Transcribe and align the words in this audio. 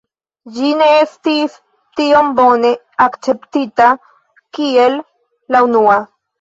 Ĝi 0.53 0.69
ne 0.79 0.87
estis 1.01 1.57
tiom 1.99 2.33
bone 2.41 2.73
akceptita 3.07 3.93
kiel 4.59 5.01
la 5.55 5.67
unua. 5.73 6.05